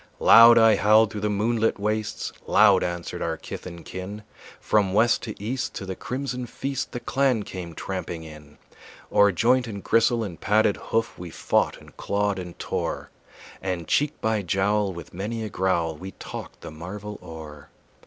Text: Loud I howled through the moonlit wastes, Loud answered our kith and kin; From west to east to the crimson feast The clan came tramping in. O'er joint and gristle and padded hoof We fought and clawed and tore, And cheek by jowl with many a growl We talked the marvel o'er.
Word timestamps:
Loud 0.19 0.57
I 0.57 0.77
howled 0.77 1.11
through 1.11 1.21
the 1.21 1.29
moonlit 1.29 1.77
wastes, 1.79 2.33
Loud 2.47 2.83
answered 2.83 3.21
our 3.21 3.37
kith 3.37 3.67
and 3.67 3.85
kin; 3.85 4.23
From 4.59 4.93
west 4.93 5.21
to 5.21 5.39
east 5.39 5.75
to 5.75 5.85
the 5.85 5.95
crimson 5.95 6.47
feast 6.47 6.91
The 6.91 6.99
clan 6.99 7.43
came 7.43 7.75
tramping 7.75 8.23
in. 8.23 8.57
O'er 9.11 9.31
joint 9.31 9.67
and 9.67 9.83
gristle 9.83 10.23
and 10.23 10.41
padded 10.41 10.77
hoof 10.89 11.19
We 11.19 11.29
fought 11.29 11.79
and 11.79 11.95
clawed 11.97 12.39
and 12.39 12.57
tore, 12.57 13.11
And 13.61 13.87
cheek 13.87 14.19
by 14.21 14.41
jowl 14.41 14.91
with 14.91 15.13
many 15.13 15.43
a 15.43 15.49
growl 15.49 15.95
We 15.95 16.13
talked 16.13 16.61
the 16.61 16.71
marvel 16.71 17.19
o'er. 17.21 17.69